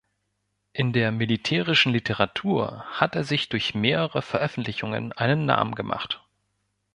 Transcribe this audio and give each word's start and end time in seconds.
In 0.73 0.93
der 0.93 1.11
militärischen 1.11 1.91
Literatur 1.93 2.83
hat 2.89 3.15
er 3.15 3.23
sich 3.23 3.49
durch 3.49 3.75
mehrere 3.75 4.23
Veröffentlichungen 4.23 5.11
einen 5.11 5.45
Namen 5.45 5.75
gemacht. 5.75 6.23